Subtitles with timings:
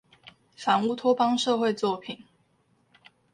[0.57, 2.23] 反烏托邦社會作品